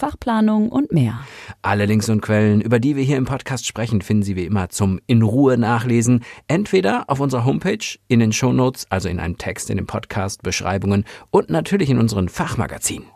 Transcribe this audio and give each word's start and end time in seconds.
Fachplanung 0.00 0.70
und 0.70 0.92
mehr. 0.92 1.20
Alle 1.60 1.84
Links 1.84 2.08
und 2.08 2.22
Quellen, 2.22 2.62
über 2.62 2.80
die 2.80 2.96
wir 2.96 3.04
hier 3.04 3.18
im 3.18 3.26
Podcast 3.26 3.66
sprechen, 3.66 4.00
finden 4.00 4.22
Sie 4.22 4.34
wie 4.34 4.46
immer 4.46 4.70
zum 4.70 4.98
in 5.06 5.20
Ruhe 5.20 5.58
nachlesen, 5.58 6.24
entweder 6.48 7.04
auf 7.08 7.20
unserer 7.20 7.44
Homepage, 7.44 7.98
in 8.08 8.18
den 8.18 8.32
Shownotes, 8.32 8.86
also 8.88 9.10
in 9.10 9.20
einem 9.20 9.36
Text 9.36 9.68
in 9.68 9.76
den 9.76 9.86
Podcast, 9.86 10.42
Beschreibungen 10.42 11.04
und 11.30 11.50
natürlich 11.50 11.90
in 11.90 11.98
unseren 11.98 12.30
Fachmagazinen. 12.30 13.06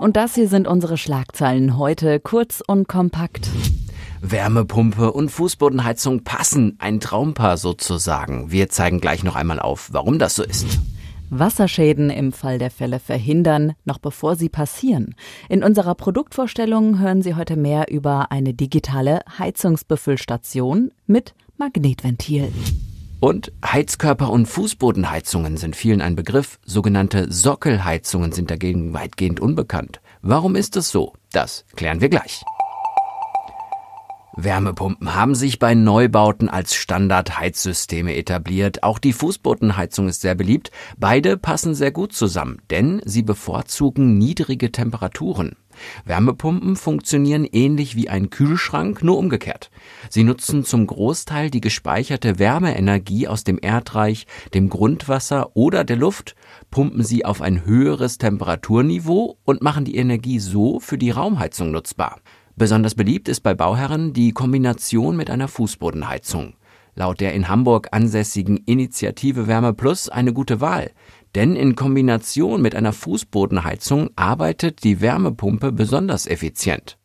Und 0.00 0.16
das 0.16 0.34
hier 0.34 0.48
sind 0.48 0.66
unsere 0.66 0.98
Schlagzeilen 0.98 1.78
heute, 1.78 2.18
kurz 2.18 2.60
und 2.66 2.88
kompakt. 2.88 3.48
Wärmepumpe 4.22 5.12
und 5.12 5.28
Fußbodenheizung 5.28 6.24
passen, 6.24 6.74
ein 6.80 6.98
Traumpaar 6.98 7.58
sozusagen. 7.58 8.50
Wir 8.50 8.70
zeigen 8.70 9.00
gleich 9.00 9.22
noch 9.22 9.36
einmal 9.36 9.60
auf, 9.60 9.90
warum 9.92 10.18
das 10.18 10.34
so 10.34 10.42
ist. 10.42 10.80
Wasserschäden 11.30 12.10
im 12.10 12.32
Fall 12.32 12.58
der 12.58 12.70
Fälle 12.70 13.00
verhindern, 13.00 13.74
noch 13.84 13.98
bevor 13.98 14.36
sie 14.36 14.48
passieren. 14.48 15.14
In 15.48 15.64
unserer 15.64 15.94
Produktvorstellung 15.94 16.98
hören 16.98 17.22
Sie 17.22 17.34
heute 17.34 17.56
mehr 17.56 17.90
über 17.90 18.30
eine 18.30 18.54
digitale 18.54 19.20
Heizungsbefüllstation 19.38 20.92
mit 21.06 21.34
Magnetventil. 21.56 22.52
Und 23.20 23.52
Heizkörper 23.64 24.30
und 24.30 24.46
Fußbodenheizungen 24.46 25.56
sind 25.56 25.76
vielen 25.76 26.02
ein 26.02 26.14
Begriff. 26.14 26.58
Sogenannte 26.64 27.32
Sockelheizungen 27.32 28.32
sind 28.32 28.50
dagegen 28.50 28.92
weitgehend 28.92 29.40
unbekannt. 29.40 30.00
Warum 30.20 30.56
ist 30.56 30.76
es 30.76 30.90
so? 30.90 31.14
Das 31.32 31.64
klären 31.74 32.00
wir 32.00 32.10
gleich. 32.10 32.42
Wärmepumpen 34.36 35.14
haben 35.14 35.34
sich 35.34 35.58
bei 35.58 35.74
Neubauten 35.74 36.48
als 36.48 36.74
Standardheizsysteme 36.74 38.16
etabliert. 38.16 38.82
Auch 38.82 38.98
die 38.98 39.12
Fußbodenheizung 39.12 40.08
ist 40.08 40.22
sehr 40.22 40.34
beliebt. 40.34 40.70
Beide 40.98 41.36
passen 41.36 41.74
sehr 41.74 41.92
gut 41.92 42.12
zusammen, 42.12 42.60
denn 42.70 43.00
sie 43.04 43.22
bevorzugen 43.22 44.18
niedrige 44.18 44.72
Temperaturen. 44.72 45.56
Wärmepumpen 46.04 46.76
funktionieren 46.76 47.44
ähnlich 47.44 47.96
wie 47.96 48.08
ein 48.08 48.30
Kühlschrank, 48.30 49.02
nur 49.02 49.18
umgekehrt. 49.18 49.70
Sie 50.08 50.24
nutzen 50.24 50.64
zum 50.64 50.86
Großteil 50.86 51.50
die 51.50 51.60
gespeicherte 51.60 52.38
Wärmeenergie 52.38 53.28
aus 53.28 53.44
dem 53.44 53.58
Erdreich, 53.60 54.26
dem 54.52 54.68
Grundwasser 54.68 55.56
oder 55.56 55.84
der 55.84 55.96
Luft, 55.96 56.36
pumpen 56.70 57.02
sie 57.02 57.24
auf 57.24 57.40
ein 57.40 57.64
höheres 57.64 58.18
Temperaturniveau 58.18 59.38
und 59.44 59.62
machen 59.62 59.84
die 59.84 59.96
Energie 59.96 60.38
so 60.38 60.80
für 60.80 60.98
die 60.98 61.10
Raumheizung 61.10 61.70
nutzbar. 61.70 62.20
Besonders 62.56 62.94
beliebt 62.94 63.28
ist 63.28 63.40
bei 63.40 63.52
Bauherren 63.52 64.12
die 64.12 64.30
Kombination 64.30 65.16
mit 65.16 65.28
einer 65.28 65.48
Fußbodenheizung. 65.48 66.54
Laut 66.94 67.20
der 67.20 67.34
in 67.34 67.48
Hamburg 67.48 67.88
ansässigen 67.90 68.58
Initiative 68.58 69.48
Wärme 69.48 69.74
Plus 69.74 70.08
eine 70.08 70.32
gute 70.32 70.60
Wahl, 70.60 70.92
denn 71.34 71.56
in 71.56 71.74
Kombination 71.74 72.62
mit 72.62 72.76
einer 72.76 72.92
Fußbodenheizung 72.92 74.10
arbeitet 74.14 74.84
die 74.84 75.00
Wärmepumpe 75.00 75.72
besonders 75.72 76.28
effizient. 76.28 76.96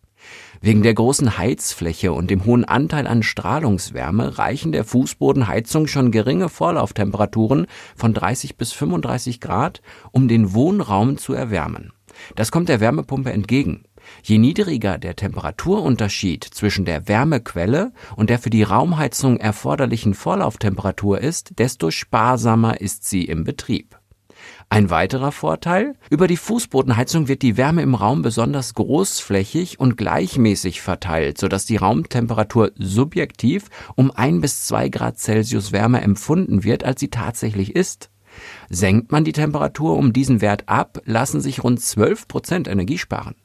Wegen 0.61 0.83
der 0.83 0.93
großen 0.93 1.39
Heizfläche 1.39 2.13
und 2.13 2.29
dem 2.29 2.45
hohen 2.45 2.65
Anteil 2.65 3.07
an 3.07 3.23
Strahlungswärme 3.23 4.37
reichen 4.37 4.71
der 4.71 4.83
Fußbodenheizung 4.83 5.87
schon 5.87 6.11
geringe 6.11 6.49
Vorlauftemperaturen 6.49 7.65
von 7.95 8.13
30 8.13 8.55
bis 8.55 8.73
35 8.73 9.39
Grad, 9.39 9.81
um 10.11 10.27
den 10.27 10.53
Wohnraum 10.53 11.17
zu 11.17 11.33
erwärmen. 11.33 11.91
Das 12.35 12.51
kommt 12.51 12.69
der 12.69 12.81
Wärmepumpe 12.81 13.31
entgegen. 13.31 13.85
Je 14.23 14.37
niedriger 14.37 14.97
der 14.97 15.15
Temperaturunterschied 15.15 16.43
zwischen 16.43 16.85
der 16.85 17.07
Wärmequelle 17.07 17.91
und 18.15 18.29
der 18.29 18.39
für 18.39 18.49
die 18.49 18.63
Raumheizung 18.63 19.37
erforderlichen 19.37 20.13
Vorlauftemperatur 20.13 21.19
ist, 21.19 21.59
desto 21.59 21.91
sparsamer 21.91 22.81
ist 22.81 23.05
sie 23.05 23.25
im 23.25 23.43
Betrieb. 23.43 23.99
Ein 24.69 24.89
weiterer 24.89 25.31
Vorteil, 25.31 25.95
über 26.09 26.27
die 26.27 26.37
Fußbodenheizung 26.37 27.27
wird 27.27 27.41
die 27.41 27.57
Wärme 27.57 27.81
im 27.81 27.95
Raum 27.95 28.21
besonders 28.21 28.75
großflächig 28.75 29.79
und 29.79 29.97
gleichmäßig 29.97 30.81
verteilt, 30.81 31.39
sodass 31.39 31.65
die 31.65 31.77
Raumtemperatur 31.77 32.71
subjektiv 32.75 33.69
um 33.95 34.11
ein 34.11 34.41
bis 34.41 34.65
zwei 34.65 34.89
Grad 34.89 35.17
Celsius 35.17 35.71
wärmer 35.71 36.03
empfunden 36.03 36.63
wird, 36.63 36.83
als 36.83 36.99
sie 36.99 37.09
tatsächlich 37.09 37.75
ist. 37.75 38.11
Senkt 38.69 39.11
man 39.11 39.23
die 39.23 39.31
Temperatur 39.31 39.97
um 39.97 40.13
diesen 40.13 40.39
Wert 40.39 40.69
ab, 40.69 41.01
lassen 41.05 41.41
sich 41.41 41.63
rund 41.63 41.81
12 41.81 42.27
Prozent 42.27 42.67
Energie 42.67 42.99
sparen. 42.99 43.35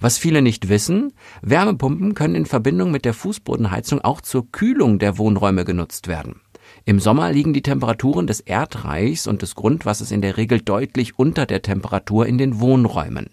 Was 0.00 0.18
viele 0.18 0.42
nicht 0.42 0.68
wissen, 0.68 1.12
Wärmepumpen 1.42 2.14
können 2.14 2.34
in 2.34 2.46
Verbindung 2.46 2.90
mit 2.90 3.04
der 3.04 3.14
Fußbodenheizung 3.14 4.00
auch 4.00 4.20
zur 4.20 4.50
Kühlung 4.50 4.98
der 4.98 5.18
Wohnräume 5.18 5.64
genutzt 5.64 6.08
werden. 6.08 6.40
Im 6.84 7.00
Sommer 7.00 7.32
liegen 7.32 7.52
die 7.52 7.62
Temperaturen 7.62 8.26
des 8.26 8.40
Erdreichs 8.40 9.26
und 9.26 9.42
des 9.42 9.54
Grundwassers 9.54 10.10
in 10.10 10.22
der 10.22 10.36
Regel 10.36 10.60
deutlich 10.60 11.18
unter 11.18 11.46
der 11.46 11.62
Temperatur 11.62 12.26
in 12.26 12.38
den 12.38 12.60
Wohnräumen. 12.60 13.30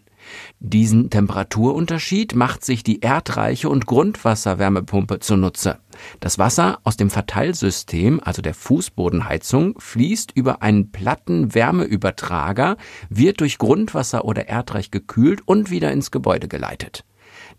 Diesen 0.60 1.10
Temperaturunterschied 1.10 2.36
macht 2.36 2.66
sich 2.66 2.84
die 2.84 3.02
erdreiche 3.02 3.70
und 3.70 3.86
Grundwasserwärmepumpe 3.86 5.20
zunutze. 5.20 5.80
Das 6.20 6.38
Wasser 6.40 6.80
aus 6.84 6.98
dem 6.98 7.10
Verteilsystem, 7.10 8.20
also 8.24 8.42
der 8.42 8.54
Fußbodenheizung, 8.54 9.80
fließt 9.80 10.32
über 10.34 10.62
einen 10.62 10.92
platten 10.92 11.54
Wärmeübertrager, 11.54 12.78
wird 13.10 13.42
durch 13.42 13.58
Grundwasser 13.58 14.26
oder 14.26 14.48
Erdreich 14.48 14.92
gekühlt 14.92 15.42
und 15.46 15.70
wieder 15.70 15.92
ins 15.92 16.12
Gebäude 16.12 16.48
geleitet. 16.48 17.04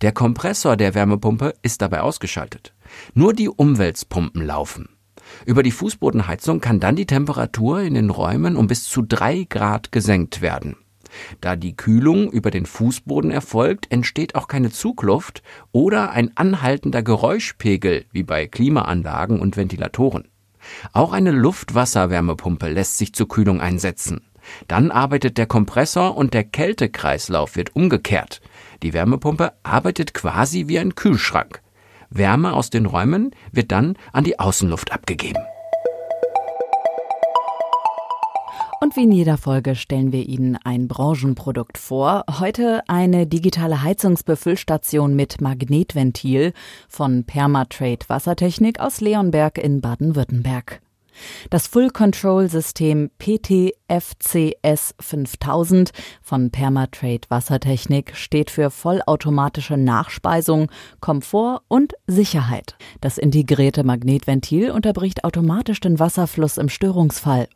Der 0.01 0.13
Kompressor 0.13 0.77
der 0.77 0.95
Wärmepumpe 0.95 1.55
ist 1.63 1.83
dabei 1.83 2.01
ausgeschaltet. 2.01 2.75
Nur 3.15 3.33
die 3.33 3.49
Umweltpumpen 3.49 4.45
laufen. 4.45 4.89
Über 5.45 5.63
die 5.63 5.73
Fußbodenheizung 5.73 6.61
kann 6.61 6.81
dann 6.81 6.97
die 6.97 7.07
Temperatur 7.07 7.81
in 7.83 7.95
den 7.95 8.11
Räumen 8.11 8.57
um 8.57 8.67
bis 8.67 8.85
zu 8.85 9.03
drei 9.03 9.45
Grad 9.49 9.93
gesenkt 9.93 10.41
werden. 10.41 10.77
Da 11.41 11.57
die 11.57 11.77
Kühlung 11.77 12.31
über 12.31 12.51
den 12.51 12.67
Fußboden 12.67 13.31
erfolgt, 13.31 13.91
entsteht 13.91 14.35
auch 14.35 14.49
keine 14.49 14.71
Zugluft 14.71 15.43
oder 15.73 16.11
ein 16.11 16.37
anhaltender 16.37 17.03
Geräuschpegel 17.03 18.05
wie 18.13 18.23
bei 18.23 18.47
Klimaanlagen 18.47 19.41
und 19.41 19.57
Ventilatoren. 19.57 20.29
Auch 20.93 21.13
eine 21.13 21.31
Luftwasserwärmepumpe 21.31 22.69
lässt 22.69 22.99
sich 22.99 23.13
zur 23.15 23.29
Kühlung 23.29 23.61
einsetzen. 23.61 24.23
Dann 24.67 24.91
arbeitet 24.91 25.39
der 25.39 25.47
Kompressor 25.47 26.17
und 26.17 26.35
der 26.35 26.45
Kältekreislauf 26.45 27.57
wird 27.57 27.77
umgekehrt. 27.77 28.41
Die 28.83 28.93
Wärmepumpe 28.93 29.53
arbeitet 29.63 30.15
quasi 30.15 30.69
wie 30.69 30.79
ein 30.79 30.95
Kühlschrank. 30.95 31.63
Wärme 32.11 32.55
aus 32.55 32.71
den 32.71 32.87
Räumen 32.87 33.33
wird 33.53 33.73
dann 33.73 33.97
an 34.13 34.25
die 34.25 34.39
Außenluft 34.39 34.93
abgegeben. 34.93 35.43
Und 38.81 38.95
wie 38.95 39.03
in 39.03 39.13
jeder 39.13 39.39
Folge 39.39 39.75
stellen 39.75 40.13
wir 40.13 40.25
Ihnen 40.29 40.57
ein 40.63 40.87
Branchenprodukt 40.87 41.79
vor. 41.79 42.25
Heute 42.39 42.83
eine 42.87 43.27
digitale 43.27 43.83
Heizungsbefüllstation 43.83 45.17
mit 45.17 45.41
Magnetventil 45.41 46.53
von 46.89 47.25
Permatrade 47.25 48.09
Wassertechnik 48.09 48.79
aus 48.79 49.01
Leonberg 49.01 49.59
in 49.59 49.81
Baden-Württemberg. 49.81 50.81
Das 51.51 51.67
Full 51.67 51.91
Control 51.91 52.49
System 52.49 53.11
PTFCS 53.19 54.95
5000 55.01 55.91
von 56.23 56.51
Permatrade 56.51 57.29
Wassertechnik 57.29 58.15
steht 58.15 58.51
für 58.51 58.71
vollautomatische 58.71 59.77
Nachspeisung, 59.77 60.71
Komfort 61.01 61.63
und 61.69 61.95
Sicherheit. 62.07 62.77
Das 63.01 63.19
integrierte 63.19 63.85
Magnetventil 63.85 64.71
unterbricht 64.71 65.25
automatisch 65.25 65.81
den 65.81 65.99
Wasserfluss 65.99 66.59
im 66.59 66.69
Störungsfall. 66.69 67.49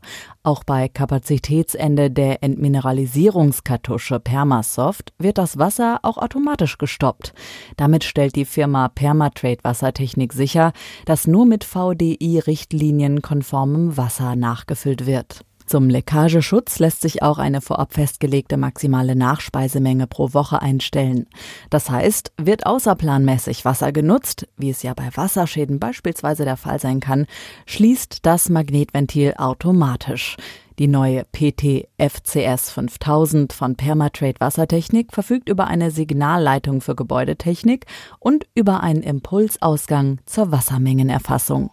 Auch 0.45 0.65
bei 0.65 0.89
Kapazitätsende 0.89 2.11
der 2.11 2.43
Entmineralisierungskartusche 2.43 4.19
Permasoft 4.19 5.13
wird 5.17 5.39
das 5.39 5.57
Wasser 5.57 6.01
auch 6.03 6.19
automatisch 6.19 6.79
gestoppt. 6.79 7.33
Damit 7.77 8.03
stellt 8.03 8.35
die 8.35 8.45
Firma 8.45 8.89
Permatrade 8.89 9.63
Wassertechnik 9.63 10.33
sicher, 10.33 10.73
dass 11.05 11.29
nur 11.29 11.47
mit 11.47 11.63
VDI-Richtlinien 11.63 13.23
konformem 13.23 13.97
Wasser 13.97 14.35
nachgefüllt 14.35 15.07
wird. 15.07 15.45
Zum 15.67 15.89
Leckageschutz 15.89 16.79
lässt 16.79 17.03
sich 17.03 17.23
auch 17.23 17.39
eine 17.39 17.61
vorab 17.61 17.95
festgelegte 17.95 18.57
maximale 18.57 19.17
Nachspeisemenge 19.17 20.07
pro 20.07 20.33
Woche 20.35 20.61
einstellen. 20.61 21.27
Das 21.71 21.91
heißt, 21.91 22.33
wird 22.41 22.67
außerplanmäßig 22.67 23.65
Wasser 23.65 23.93
genutzt, 23.93 24.49
wie 24.57 24.71
es 24.71 24.83
ja 24.83 24.95
bei 24.95 25.09
Wasserschäden 25.15 25.79
beispielsweise 25.79 26.45
der 26.45 26.57
Fall 26.57 26.79
sein 26.79 27.01
kann, 27.01 27.27
schließt 27.67 28.25
das 28.27 28.49
Magnetventil 28.49 29.35
automatisch. 29.37 30.37
Die 30.79 30.89
neue 30.89 31.25
PT 31.25 31.89
FCS 31.99 32.71
5000 32.71 33.53
von 33.53 33.77
Permatrade 33.77 34.41
Wassertechnik 34.41 35.13
verfügt 35.13 35.49
über 35.49 35.67
eine 35.67 35.91
Signalleitung 35.91 36.81
für 36.81 36.97
Gebäudetechnik 36.97 37.87
und 38.19 38.47
über 38.55 38.83
einen 38.83 39.03
Impulsausgang 39.03 40.19
zur 40.25 40.51
Wassermengenerfassung. 40.51 41.71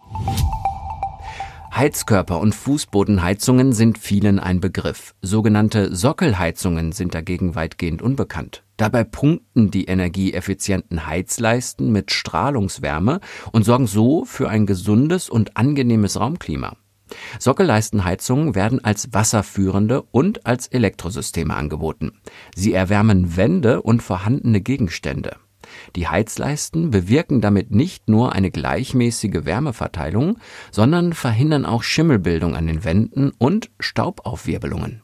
Heizkörper 1.72 2.40
und 2.40 2.54
Fußbodenheizungen 2.54 3.72
sind 3.72 3.96
vielen 3.96 4.38
ein 4.40 4.60
Begriff. 4.60 5.14
Sogenannte 5.22 5.94
Sockelheizungen 5.94 6.92
sind 6.92 7.14
dagegen 7.14 7.54
weitgehend 7.54 8.02
unbekannt. 8.02 8.64
Dabei 8.76 9.04
punkten 9.04 9.70
die 9.70 9.84
energieeffizienten 9.84 11.06
Heizleisten 11.06 11.92
mit 11.92 12.10
Strahlungswärme 12.10 13.20
und 13.52 13.64
sorgen 13.64 13.86
so 13.86 14.24
für 14.24 14.48
ein 14.48 14.66
gesundes 14.66 15.30
und 15.30 15.56
angenehmes 15.56 16.18
Raumklima. 16.18 16.76
Sockelleistenheizungen 17.38 18.54
werden 18.54 18.84
als 18.84 19.12
wasserführende 19.12 20.02
und 20.02 20.46
als 20.46 20.66
Elektrosysteme 20.66 21.54
angeboten. 21.54 22.12
Sie 22.54 22.72
erwärmen 22.72 23.36
Wände 23.36 23.82
und 23.82 24.02
vorhandene 24.02 24.60
Gegenstände. 24.60 25.36
Die 25.96 26.08
Heizleisten 26.08 26.90
bewirken 26.90 27.40
damit 27.40 27.70
nicht 27.70 28.08
nur 28.08 28.32
eine 28.32 28.50
gleichmäßige 28.50 29.44
Wärmeverteilung, 29.44 30.38
sondern 30.70 31.12
verhindern 31.12 31.66
auch 31.66 31.82
Schimmelbildung 31.82 32.56
an 32.56 32.66
den 32.66 32.84
Wänden 32.84 33.32
und 33.38 33.70
Staubaufwirbelungen. 33.78 35.02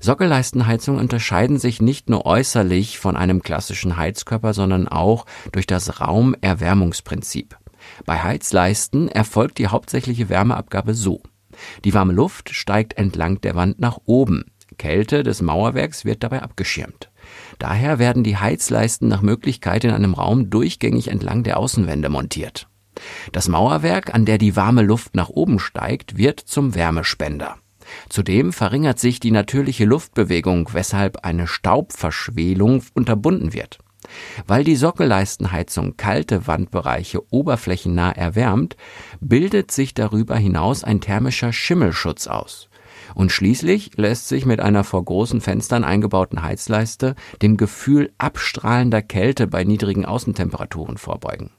Sockelleistenheizungen 0.00 1.00
unterscheiden 1.00 1.58
sich 1.58 1.80
nicht 1.80 2.10
nur 2.10 2.26
äußerlich 2.26 2.98
von 2.98 3.16
einem 3.16 3.42
klassischen 3.42 3.96
Heizkörper, 3.96 4.54
sondern 4.54 4.88
auch 4.88 5.26
durch 5.52 5.66
das 5.66 6.00
Raumerwärmungsprinzip. 6.00 7.56
Bei 8.04 8.22
Heizleisten 8.22 9.08
erfolgt 9.08 9.58
die 9.58 9.68
hauptsächliche 9.68 10.28
Wärmeabgabe 10.28 10.94
so. 10.94 11.22
Die 11.84 11.94
warme 11.94 12.12
Luft 12.12 12.50
steigt 12.50 12.96
entlang 12.98 13.40
der 13.40 13.54
Wand 13.54 13.78
nach 13.78 13.98
oben. 14.04 14.44
Kälte 14.78 15.22
des 15.22 15.42
Mauerwerks 15.42 16.04
wird 16.04 16.22
dabei 16.22 16.42
abgeschirmt. 16.42 17.11
Daher 17.62 18.00
werden 18.00 18.24
die 18.24 18.36
Heizleisten 18.36 19.06
nach 19.06 19.22
Möglichkeit 19.22 19.84
in 19.84 19.92
einem 19.92 20.14
Raum 20.14 20.50
durchgängig 20.50 21.06
entlang 21.06 21.44
der 21.44 21.60
Außenwände 21.60 22.08
montiert. 22.08 22.66
Das 23.30 23.46
Mauerwerk, 23.46 24.12
an 24.12 24.24
der 24.24 24.36
die 24.36 24.56
warme 24.56 24.82
Luft 24.82 25.14
nach 25.14 25.28
oben 25.28 25.60
steigt, 25.60 26.18
wird 26.18 26.40
zum 26.40 26.74
Wärmespender. 26.74 27.58
Zudem 28.08 28.52
verringert 28.52 28.98
sich 28.98 29.20
die 29.20 29.30
natürliche 29.30 29.84
Luftbewegung, 29.84 30.70
weshalb 30.72 31.24
eine 31.24 31.46
Staubverschwelung 31.46 32.82
unterbunden 32.94 33.52
wird. 33.52 33.78
Weil 34.48 34.64
die 34.64 34.74
Sockelleistenheizung 34.74 35.96
kalte 35.96 36.48
Wandbereiche 36.48 37.32
oberflächennah 37.32 38.10
erwärmt, 38.10 38.74
bildet 39.20 39.70
sich 39.70 39.94
darüber 39.94 40.34
hinaus 40.34 40.82
ein 40.82 41.00
thermischer 41.00 41.52
Schimmelschutz 41.52 42.26
aus. 42.26 42.68
Und 43.14 43.32
schließlich 43.32 43.92
lässt 43.96 44.28
sich 44.28 44.46
mit 44.46 44.60
einer 44.60 44.84
vor 44.84 45.04
großen 45.04 45.40
Fenstern 45.40 45.84
eingebauten 45.84 46.42
Heizleiste 46.42 47.14
dem 47.40 47.56
Gefühl 47.56 48.12
abstrahlender 48.18 49.02
Kälte 49.02 49.46
bei 49.46 49.64
niedrigen 49.64 50.04
Außentemperaturen 50.04 50.98
vorbeugen. 50.98 51.50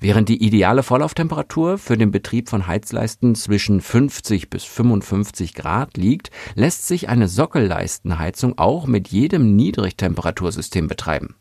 Während 0.00 0.28
die 0.28 0.42
ideale 0.42 0.82
Vorlauftemperatur 0.82 1.78
für 1.78 1.96
den 1.96 2.10
Betrieb 2.10 2.48
von 2.48 2.66
Heizleisten 2.66 3.34
zwischen 3.34 3.80
50 3.80 4.50
bis 4.50 4.64
55 4.64 5.54
Grad 5.54 5.96
liegt, 5.96 6.30
lässt 6.54 6.86
sich 6.86 7.08
eine 7.08 7.28
Sockelleistenheizung 7.28 8.58
auch 8.58 8.86
mit 8.86 9.08
jedem 9.08 9.56
Niedrigtemperatursystem 9.56 10.88
betreiben. 10.88 11.36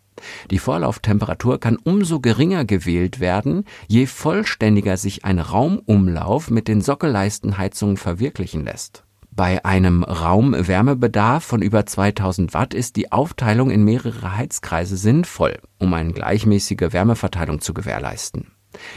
Die 0.51 0.59
Vorlauftemperatur 0.59 1.61
kann 1.61 1.77
umso 1.77 2.19
geringer 2.19 2.65
gewählt 2.65 3.21
werden, 3.21 3.63
je 3.87 4.05
vollständiger 4.05 4.97
sich 4.97 5.23
ein 5.23 5.39
Raumumlauf 5.39 6.49
mit 6.49 6.67
den 6.67 6.81
Sockelleistenheizungen 6.81 7.95
verwirklichen 7.95 8.65
lässt. 8.65 9.05
Bei 9.39 9.63
einem 9.63 10.03
Raumwärmebedarf 10.03 11.45
von 11.45 11.61
über 11.61 11.85
2000 11.85 12.53
Watt 12.53 12.73
ist 12.73 12.97
die 12.97 13.13
Aufteilung 13.13 13.71
in 13.71 13.85
mehrere 13.85 14.35
Heizkreise 14.35 14.97
sinnvoll, 14.97 15.59
um 15.77 15.93
eine 15.93 16.11
gleichmäßige 16.11 16.91
Wärmeverteilung 16.91 17.61
zu 17.61 17.73
gewährleisten. 17.73 18.51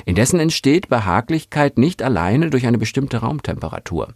Indessen 0.05 0.41
entsteht 0.41 0.89
Behaglichkeit 0.89 1.79
nicht 1.79 2.03
alleine 2.03 2.51
durch 2.51 2.67
eine 2.67 2.79
bestimmte 2.79 3.19
Raumtemperatur. 3.19 4.15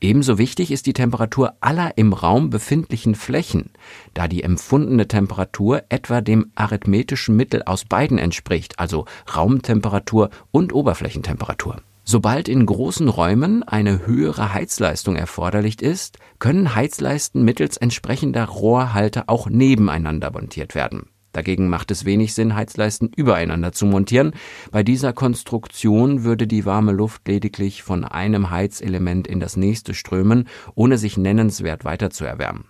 Ebenso 0.00 0.38
wichtig 0.38 0.72
ist 0.72 0.86
die 0.86 0.92
Temperatur 0.92 1.54
aller 1.60 1.96
im 1.96 2.14
Raum 2.14 2.50
befindlichen 2.50 3.14
Flächen, 3.14 3.70
da 4.12 4.26
die 4.26 4.42
empfundene 4.42 5.06
Temperatur 5.06 5.84
etwa 5.88 6.20
dem 6.20 6.50
arithmetischen 6.56 7.36
Mittel 7.36 7.62
aus 7.62 7.84
beiden 7.84 8.18
entspricht, 8.18 8.80
also 8.80 9.04
Raumtemperatur 9.36 10.30
und 10.50 10.72
Oberflächentemperatur. 10.72 11.76
Sobald 12.12 12.48
in 12.48 12.66
großen 12.66 13.08
Räumen 13.08 13.62
eine 13.62 14.04
höhere 14.04 14.52
Heizleistung 14.52 15.14
erforderlich 15.14 15.80
ist, 15.80 16.18
können 16.40 16.74
Heizleisten 16.74 17.44
mittels 17.44 17.76
entsprechender 17.76 18.46
Rohrhalter 18.46 19.26
auch 19.28 19.48
nebeneinander 19.48 20.32
montiert 20.32 20.74
werden. 20.74 21.10
Dagegen 21.30 21.68
macht 21.68 21.92
es 21.92 22.04
wenig 22.04 22.34
Sinn, 22.34 22.56
Heizleisten 22.56 23.12
übereinander 23.14 23.70
zu 23.70 23.86
montieren. 23.86 24.32
Bei 24.72 24.82
dieser 24.82 25.12
Konstruktion 25.12 26.24
würde 26.24 26.48
die 26.48 26.64
warme 26.64 26.90
Luft 26.90 27.28
lediglich 27.28 27.84
von 27.84 28.04
einem 28.04 28.50
Heizelement 28.50 29.28
in 29.28 29.38
das 29.38 29.56
nächste 29.56 29.94
strömen, 29.94 30.48
ohne 30.74 30.98
sich 30.98 31.16
nennenswert 31.16 31.84
weiter 31.84 32.10
zu 32.10 32.24
erwärmen. 32.24 32.64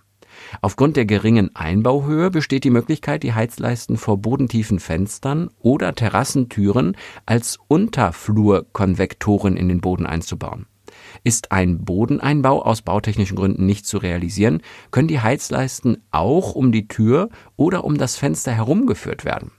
Aufgrund 0.61 0.97
der 0.97 1.05
geringen 1.05 1.55
Einbauhöhe 1.55 2.31
besteht 2.31 2.63
die 2.63 2.69
Möglichkeit, 2.69 3.23
die 3.23 3.33
Heizleisten 3.33 3.97
vor 3.97 4.17
bodentiefen 4.17 4.79
Fenstern 4.79 5.49
oder 5.59 5.93
Terrassentüren 5.95 6.95
als 7.25 7.59
Unterflurkonvektoren 7.67 9.57
in 9.57 9.69
den 9.69 9.81
Boden 9.81 10.05
einzubauen. 10.05 10.67
Ist 11.23 11.51
ein 11.51 11.83
Bodeneinbau 11.85 12.61
aus 12.63 12.81
bautechnischen 12.81 13.37
Gründen 13.37 13.65
nicht 13.65 13.85
zu 13.85 13.97
realisieren, 13.97 14.61
können 14.91 15.07
die 15.07 15.21
Heizleisten 15.21 16.03
auch 16.11 16.53
um 16.53 16.71
die 16.71 16.87
Tür 16.87 17.29
oder 17.55 17.83
um 17.83 17.97
das 17.97 18.15
Fenster 18.15 18.51
herumgeführt 18.51 19.25
werden. 19.25 19.51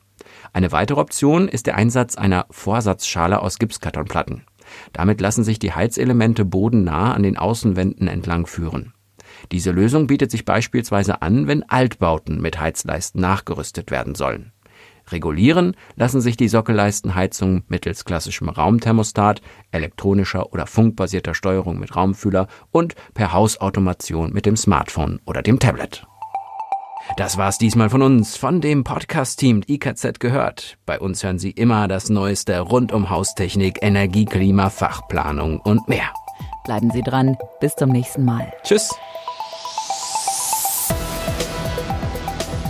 Eine 0.53 0.73
weitere 0.73 1.01
Option 1.01 1.49
ist 1.49 1.67
der 1.67 1.77
Einsatz 1.77 2.17
einer 2.17 2.47
Vorsatzschale 2.51 3.41
aus 3.41 3.59
Gipskartonplatten. 3.59 4.45
Damit 4.93 5.21
lassen 5.21 5.45
sich 5.45 5.59
die 5.59 5.73
Heizelemente 5.73 6.45
bodennah 6.45 7.13
an 7.13 7.23
den 7.23 7.37
Außenwänden 7.37 8.09
entlang 8.09 8.47
führen. 8.47 8.95
Diese 9.51 9.71
Lösung 9.71 10.07
bietet 10.07 10.31
sich 10.31 10.45
beispielsweise 10.45 11.23
an, 11.23 11.47
wenn 11.47 11.69
Altbauten 11.69 12.41
mit 12.41 12.61
Heizleisten 12.61 13.21
nachgerüstet 13.21 13.91
werden 13.91 14.15
sollen. 14.15 14.53
Regulieren 15.11 15.75
lassen 15.97 16.21
sich 16.21 16.37
die 16.37 16.49
Sockelleistenheizungen 16.49 17.65
mittels 17.69 18.05
klassischem 18.05 18.49
Raumthermostat, 18.49 19.43
elektronischer 19.73 20.53
oder 20.53 20.67
funkbasierter 20.67 21.35
Steuerung 21.35 21.79
mit 21.79 21.97
Raumfühler 21.97 22.47
und 22.71 22.95
per 23.15 23.33
Hausautomation 23.33 24.33
mit 24.33 24.47
dem 24.47 24.57
Smartphone 24.57 25.21
oder 25.27 25.43
dem 25.43 25.59
Tablet. 25.59 26.07
Das 27.17 27.37
war's 27.37 27.59
diesmal 27.59 27.91
von 27.91 28.01
uns, 28.01 28.37
von 28.37 28.61
dem 28.61 28.85
Podcast-Team 28.85 29.63
IKZ 29.69 30.21
gehört. 30.21 30.79
Bei 30.87 31.01
uns 31.01 31.25
hören 31.25 31.39
Sie 31.39 31.51
immer 31.51 31.89
das 31.89 32.09
Neueste 32.09 32.61
rund 32.61 32.93
um 32.93 33.11
Haustechnik, 33.11 33.79
Energie, 33.83 34.25
Klima, 34.25 34.71
Fachplanung 34.71 35.61
und 35.61 35.89
mehr. 35.89 36.11
Bleiben 36.65 36.91
Sie 36.93 37.03
dran. 37.03 37.37
Bis 37.61 37.75
zum 37.75 37.91
nächsten 37.91 38.25
Mal. 38.25 38.53
Tschüss. 38.63 38.95